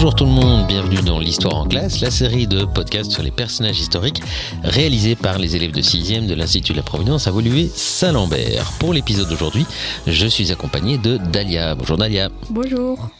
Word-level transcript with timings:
Bonjour 0.00 0.14
tout 0.14 0.24
le 0.24 0.30
monde, 0.30 0.66
bienvenue 0.66 1.02
dans 1.04 1.18
l'Histoire 1.18 1.56
en 1.56 1.66
classe, 1.66 2.00
la 2.00 2.10
série 2.10 2.46
de 2.46 2.64
podcasts 2.64 3.12
sur 3.12 3.22
les 3.22 3.30
personnages 3.30 3.78
historiques 3.78 4.22
réalisés 4.64 5.14
par 5.14 5.38
les 5.38 5.56
élèves 5.56 5.72
de 5.72 5.82
6e 5.82 6.26
de 6.26 6.32
l'Institut 6.32 6.72
de 6.72 6.78
la 6.78 6.82
Providence 6.82 7.26
à 7.26 7.32
Woluwe-Saint-Lambert. 7.32 8.72
Pour 8.78 8.94
l'épisode 8.94 9.28
d'aujourd'hui, 9.28 9.66
je 10.06 10.26
suis 10.26 10.50
accompagné 10.52 10.96
de 10.96 11.18
Dalia. 11.18 11.74
Bonjour 11.74 11.98
Dalia. 11.98 12.30
Bonjour. 12.48 13.10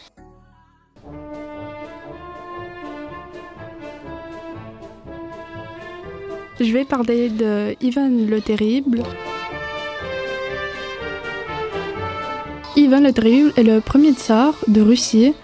Je 6.58 6.72
vais 6.72 6.86
parler 6.86 7.28
de 7.28 7.76
Ivan 7.82 8.08
le 8.08 8.40
Terrible. 8.40 9.02
Ivan 12.74 13.00
le 13.00 13.12
Terrible 13.12 13.52
est 13.58 13.64
le 13.64 13.82
premier 13.82 14.14
tsar 14.14 14.54
de 14.66 14.80
Russie. 14.80 15.34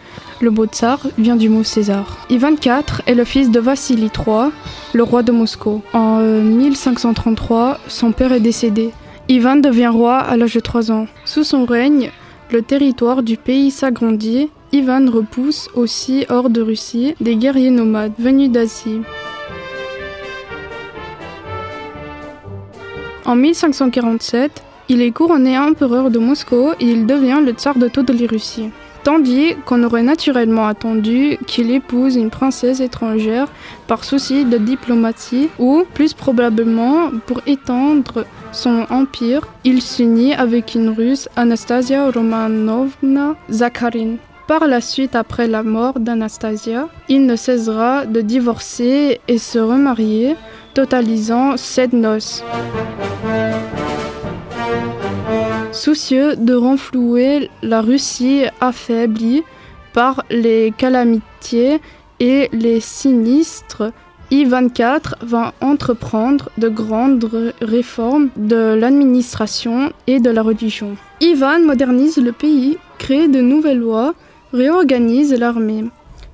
Le 0.42 0.50
mot 0.50 0.66
tsar 0.66 1.00
vient 1.16 1.36
du 1.36 1.48
mot 1.48 1.64
César. 1.64 2.26
Ivan 2.28 2.52
IV 2.52 3.02
est 3.06 3.14
le 3.14 3.24
fils 3.24 3.50
de 3.50 3.58
Vassili 3.58 4.10
III, 4.14 4.50
le 4.92 5.02
roi 5.02 5.22
de 5.22 5.32
Moscou. 5.32 5.82
En 5.94 6.18
1533, 6.18 7.78
son 7.88 8.12
père 8.12 8.32
est 8.32 8.40
décédé. 8.40 8.90
Ivan 9.28 9.56
devient 9.56 9.88
roi 9.88 10.18
à 10.18 10.36
l'âge 10.36 10.52
de 10.52 10.60
3 10.60 10.92
ans. 10.92 11.06
Sous 11.24 11.42
son 11.42 11.64
règne, 11.64 12.10
le 12.52 12.60
territoire 12.60 13.22
du 13.22 13.38
pays 13.38 13.70
s'agrandit. 13.70 14.50
Ivan 14.72 15.10
repousse 15.10 15.70
aussi 15.74 16.26
hors 16.28 16.50
de 16.50 16.60
Russie 16.60 17.14
des 17.18 17.36
guerriers 17.36 17.70
nomades 17.70 18.12
venus 18.18 18.50
d'Asie. 18.50 19.00
En 23.24 23.36
1547, 23.36 24.62
il 24.90 25.00
est 25.00 25.12
couronné 25.12 25.58
empereur 25.58 26.10
de 26.10 26.18
Moscou 26.18 26.72
et 26.78 26.84
il 26.84 27.06
devient 27.06 27.40
le 27.44 27.52
tsar 27.52 27.78
de 27.78 27.88
toute 27.88 28.10
les 28.10 28.26
Russie. 28.26 28.70
Tandis 29.06 29.54
qu'on 29.64 29.84
aurait 29.84 30.02
naturellement 30.02 30.66
attendu 30.66 31.38
qu'il 31.46 31.70
épouse 31.70 32.16
une 32.16 32.28
princesse 32.28 32.80
étrangère 32.80 33.46
par 33.86 34.02
souci 34.02 34.44
de 34.44 34.58
diplomatie 34.58 35.48
ou, 35.60 35.84
plus 35.94 36.12
probablement, 36.12 37.10
pour 37.24 37.40
étendre 37.46 38.24
son 38.50 38.84
empire, 38.90 39.42
il 39.62 39.80
s'unit 39.80 40.34
avec 40.34 40.74
une 40.74 40.88
russe, 40.88 41.28
Anastasia 41.36 42.10
Romanovna 42.10 43.36
Zakharine. 43.48 44.16
Par 44.48 44.66
la 44.66 44.80
suite, 44.80 45.14
après 45.14 45.46
la 45.46 45.62
mort 45.62 46.00
d'Anastasia, 46.00 46.88
il 47.08 47.26
ne 47.26 47.36
cessera 47.36 48.06
de 48.06 48.20
divorcer 48.22 49.20
et 49.28 49.38
se 49.38 49.60
remarier, 49.60 50.34
totalisant 50.74 51.56
sept 51.56 51.92
noces. 51.92 52.42
Soucieux 55.76 56.36
de 56.36 56.54
renflouer 56.54 57.50
la 57.62 57.82
Russie 57.82 58.44
affaiblie 58.62 59.42
par 59.92 60.24
les 60.30 60.72
calamités 60.78 61.80
et 62.18 62.48
les 62.50 62.80
sinistres, 62.80 63.92
Ivan 64.30 64.68
IV 64.68 65.14
va 65.20 65.52
entreprendre 65.60 66.48
de 66.56 66.70
grandes 66.70 67.52
réformes 67.60 68.30
de 68.36 68.72
l'administration 68.72 69.92
et 70.06 70.18
de 70.18 70.30
la 70.30 70.40
religion. 70.40 70.96
Ivan 71.20 71.60
modernise 71.60 72.16
le 72.16 72.32
pays, 72.32 72.78
crée 72.96 73.28
de 73.28 73.42
nouvelles 73.42 73.80
lois, 73.80 74.14
réorganise 74.54 75.38
l'armée. 75.38 75.84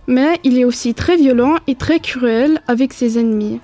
Mais 0.07 0.39
il 0.45 0.57
est 0.57 0.65
aussi 0.65 0.95
très 0.95 1.17
violent 1.17 1.57
et 1.67 1.75
très 1.75 1.99
cruel 1.99 2.61
avec 2.69 2.93
ses 2.93 3.19
ennemis. 3.19 3.61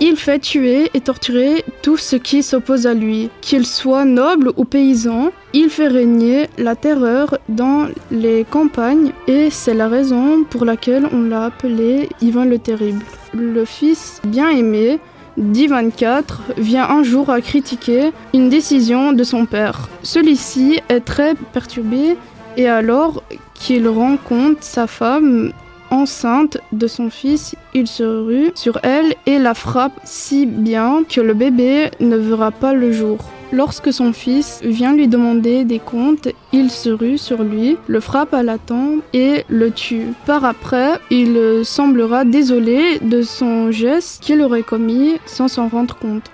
Il 0.00 0.16
fait 0.16 0.38
tuer 0.38 0.90
et 0.94 1.00
torturer 1.00 1.64
tout 1.82 1.96
ce 1.96 2.14
qui 2.14 2.44
s'oppose 2.44 2.86
à 2.86 2.94
lui, 2.94 3.30
qu'il 3.40 3.66
soit 3.66 4.04
noble 4.04 4.52
ou 4.56 4.64
paysan. 4.64 5.32
Il 5.52 5.70
fait 5.70 5.88
régner 5.88 6.48
la 6.56 6.76
terreur 6.76 7.38
dans 7.48 7.88
les 8.12 8.46
campagnes 8.48 9.10
et 9.26 9.50
c'est 9.50 9.74
la 9.74 9.88
raison 9.88 10.44
pour 10.44 10.64
laquelle 10.64 11.08
on 11.12 11.22
l'a 11.22 11.46
appelé 11.46 12.08
Ivan 12.20 12.44
le 12.44 12.60
Terrible. 12.60 13.04
Le 13.34 13.64
fils 13.64 14.20
bien 14.24 14.50
aimé 14.50 15.00
d'Ivan 15.36 15.88
IV 15.88 16.22
vient 16.56 16.88
un 16.88 17.02
jour 17.02 17.28
à 17.30 17.40
critiquer 17.40 18.12
une 18.32 18.48
décision 18.48 19.12
de 19.12 19.24
son 19.24 19.46
père. 19.46 19.88
Celui-ci 20.04 20.80
est 20.88 21.00
très 21.00 21.34
perturbé 21.34 22.16
et 22.56 22.68
alors 22.68 23.24
qu'il 23.54 23.88
rencontre 23.88 24.62
sa 24.62 24.86
femme 24.86 25.52
enceinte 25.90 26.58
de 26.72 26.86
son 26.86 27.10
fils, 27.10 27.54
il 27.74 27.86
se 27.86 28.02
rue 28.02 28.50
sur 28.54 28.78
elle 28.82 29.14
et 29.26 29.38
la 29.38 29.54
frappe 29.54 30.00
si 30.04 30.46
bien 30.46 31.04
que 31.08 31.20
le 31.20 31.34
bébé 31.34 31.90
ne 32.00 32.16
verra 32.16 32.50
pas 32.50 32.74
le 32.74 32.92
jour. 32.92 33.18
Lorsque 33.50 33.92
son 33.92 34.12
fils 34.12 34.60
vient 34.62 34.92
lui 34.92 35.08
demander 35.08 35.64
des 35.64 35.78
comptes, 35.78 36.28
il 36.52 36.70
se 36.70 36.90
rue 36.90 37.16
sur 37.16 37.42
lui, 37.42 37.78
le 37.86 38.00
frappe 38.00 38.34
à 38.34 38.42
la 38.42 38.58
tempe 38.58 39.02
et 39.14 39.44
le 39.48 39.70
tue. 39.70 40.12
Par 40.26 40.44
après, 40.44 41.00
il 41.10 41.62
semblera 41.64 42.24
désolé 42.24 42.98
de 43.00 43.22
son 43.22 43.70
geste 43.70 44.22
qu'il 44.22 44.42
aurait 44.42 44.62
commis 44.62 45.14
sans 45.24 45.48
s'en 45.48 45.68
rendre 45.68 45.96
compte. 45.96 46.30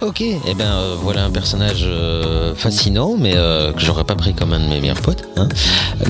Ok, 0.00 0.20
et 0.22 0.40
eh 0.48 0.54
ben 0.54 0.64
euh, 0.64 0.96
voilà 1.00 1.24
un 1.24 1.30
personnage 1.30 1.84
euh, 1.84 2.54
fascinant, 2.56 3.14
mais 3.16 3.34
euh, 3.36 3.72
que 3.72 3.80
j'aurais 3.80 4.02
pas 4.02 4.16
pris 4.16 4.34
comme 4.34 4.52
un 4.52 4.58
de 4.58 4.64
mes 4.64 4.80
meilleurs 4.80 5.00
potes. 5.00 5.24
Hein. 5.36 5.48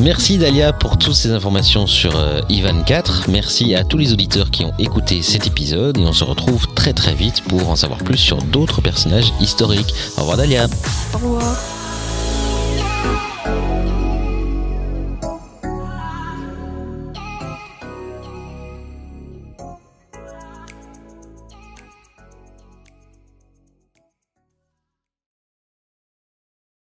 Merci 0.01 0.39
Dalia 0.39 0.73
pour 0.73 0.97
toutes 0.97 1.15
ces 1.15 1.31
informations 1.31 1.87
sur 1.87 2.19
Ivan 2.49 2.83
4. 2.83 3.27
Merci 3.29 3.75
à 3.75 3.85
tous 3.85 3.99
les 3.99 4.13
auditeurs 4.13 4.51
qui 4.51 4.65
ont 4.65 4.73
écouté 4.79 5.23
cet 5.23 5.47
épisode 5.47 5.99
et 5.99 6.03
on 6.03 6.15
se 6.15 6.25
retrouve 6.25 6.67
très 6.75 6.95
très 6.95 7.15
vite 7.15 7.43
pour 7.43 7.69
en 7.69 7.77
savoir 7.77 7.99
plus 7.99 8.19
sur 8.19 8.39
d'autres 8.39 8.81
personnages 8.81 9.33
historiques. 9.41 9.95
Au 10.17 10.23
revoir 10.23 10.39
Dalia. 10.39 10.67
Au 11.13 11.19
revoir. 11.19 11.84